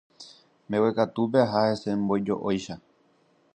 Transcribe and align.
Mbeguekatúpe 0.67 1.39
aha 1.45 1.61
hese 1.67 1.89
mbói 2.01 2.21
jo'óicha. 2.25 2.75